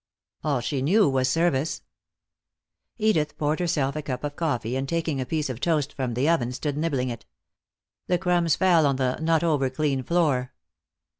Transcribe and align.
All 0.43 0.61
she 0.61 0.81
knew 0.81 1.07
was 1.07 1.29
service. 1.29 1.83
Edith 2.97 3.37
poured 3.37 3.59
herself 3.59 3.95
a 3.95 4.01
cup 4.01 4.23
of 4.23 4.35
coffee, 4.35 4.75
and 4.75 4.89
taking 4.89 5.21
a 5.21 5.27
piece 5.27 5.47
of 5.47 5.59
toast 5.59 5.93
from 5.93 6.15
the 6.15 6.27
oven, 6.27 6.51
stood 6.53 6.75
nibbling 6.75 7.09
it. 7.09 7.27
The 8.07 8.17
crumbs 8.17 8.55
fell 8.55 8.87
on 8.87 8.95
the 8.95 9.17
not 9.21 9.43
over 9.43 9.69
clean 9.69 10.01
floor. 10.01 10.53